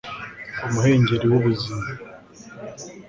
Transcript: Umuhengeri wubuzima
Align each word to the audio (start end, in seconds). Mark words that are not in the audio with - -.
Umuhengeri 0.65 1.25
wubuzima 1.31 1.83